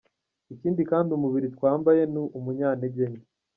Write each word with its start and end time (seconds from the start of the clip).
Ikindi 0.53 0.81
kandi 0.91 1.09
umubiri 1.17 1.47
twambaye 1.55 2.01
ni 2.11 2.19
umunyantege 2.37 3.03
nke. 3.11 3.21